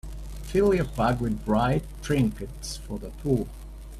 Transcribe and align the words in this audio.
Fill 0.41 0.73
your 0.73 0.85
pack 0.85 1.21
with 1.21 1.45
bright 1.45 1.83
trinkets 2.01 2.75
for 2.75 2.97
the 2.97 3.11
poor. 3.21 3.45